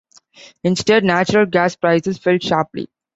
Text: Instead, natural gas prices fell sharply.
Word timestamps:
Instead, 0.63 1.03
natural 1.03 1.45
gas 1.45 1.75
prices 1.75 2.17
fell 2.17 2.39
sharply. 2.39 2.89